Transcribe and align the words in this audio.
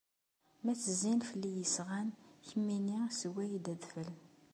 Ma 0.63 0.73
tezzin 0.81 1.21
fell-i 1.29 1.51
yesɣan, 1.53 2.09
kemmini 2.47 2.99
sewway-d 3.19 3.65
adfel. 3.73 4.09